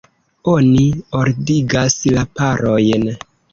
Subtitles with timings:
[0.53, 0.85] Oni
[1.19, 3.09] ordigas la parojn.